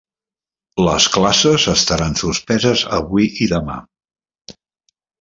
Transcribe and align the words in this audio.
Les 0.87 1.07
classes 1.17 1.67
estaran 1.75 2.19
suspeses 2.23 2.85
avui 3.01 3.31
i 3.47 3.53
demà 3.55 3.81